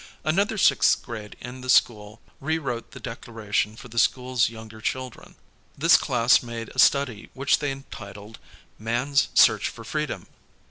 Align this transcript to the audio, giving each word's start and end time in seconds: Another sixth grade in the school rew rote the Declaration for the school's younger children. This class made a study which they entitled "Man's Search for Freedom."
Another 0.23 0.57
sixth 0.57 1.03
grade 1.03 1.35
in 1.41 1.61
the 1.61 1.69
school 1.69 2.23
rew 2.39 2.59
rote 2.59 2.89
the 2.89 2.99
Declaration 2.99 3.75
for 3.75 3.87
the 3.87 3.99
school's 3.99 4.49
younger 4.49 4.81
children. 4.81 5.35
This 5.77 5.95
class 5.95 6.41
made 6.41 6.69
a 6.69 6.79
study 6.79 7.29
which 7.35 7.59
they 7.59 7.71
entitled 7.71 8.39
"Man's 8.79 9.27
Search 9.35 9.69
for 9.69 9.83
Freedom." 9.83 10.25